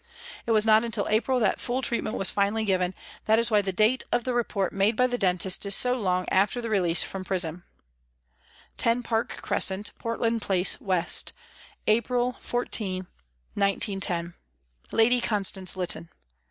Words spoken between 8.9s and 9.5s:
PARK